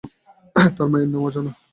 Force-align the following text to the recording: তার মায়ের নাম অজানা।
তার 0.75 0.87
মায়ের 0.91 1.09
নাম 1.11 1.21
অজানা। 1.27 1.51